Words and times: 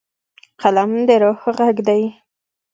قلم 0.61 0.91
د 1.07 1.09
روح 1.23 1.41
غږ 1.57 1.77
دی. 1.87 2.01